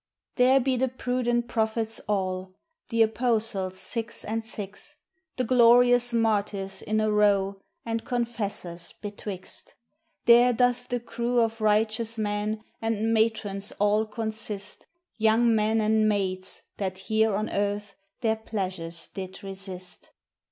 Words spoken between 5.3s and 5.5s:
The